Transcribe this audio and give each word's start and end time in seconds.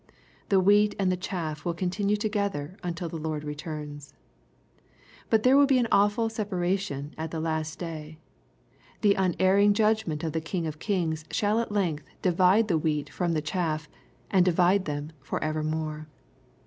The 0.49 0.59
wheat 0.59 0.95
and 0.97 1.11
the 1.11 1.15
chaff 1.15 1.63
will 1.63 1.75
continue 1.75 2.15
togetheruntil 2.17 3.07
the 3.07 3.17
Lord 3.19 3.43
returns. 3.43 4.15
But 5.29 5.43
there 5.43 5.55
will 5.55 5.67
be 5.67 5.77
an 5.77 5.87
awful 5.91 6.27
separation 6.27 7.13
at 7.19 7.29
the 7.29 7.39
last 7.39 7.77
day 7.77 8.17
The 9.01 9.13
unerring 9.13 9.75
judgment 9.75 10.23
of 10.23 10.33
the 10.33 10.41
King 10.41 10.65
of 10.65 10.79
kings 10.79 11.23
shall 11.29 11.59
at 11.59 11.71
length 11.71 12.05
divide 12.23 12.67
the 12.67 12.79
wheat 12.79 13.11
from 13.11 13.33
the 13.33 13.43
chaff, 13.43 13.87
and 14.31 14.43
divide 14.43 14.85
them 14.85 15.11
for 15.21 15.37
evermore. 15.43 16.07